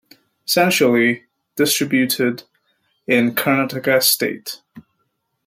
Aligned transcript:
Essentially 0.47 1.25
distributed 1.55 2.41
in 3.05 3.35
Karnataka 3.35 4.01
State. 4.01 4.63